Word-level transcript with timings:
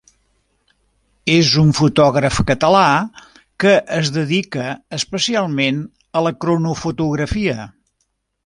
És 1.33 1.49
un 1.63 1.69
fotògraf 1.79 2.39
català 2.51 2.87
que 3.65 3.75
es 3.99 4.11
dedica 4.17 4.67
a 4.71 4.75
especialment 5.01 5.81
a 6.15 6.25
la 6.29 6.37
cronofotografia. 6.47 7.73